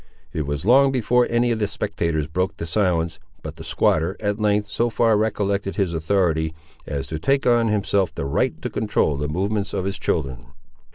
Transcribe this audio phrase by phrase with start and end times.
[0.33, 4.39] It was long before any of the spectators broke the silence; but the squatter, at
[4.41, 6.55] length, so far recollected his authority,
[6.87, 10.47] as to take on himself the right to control the movements of his children.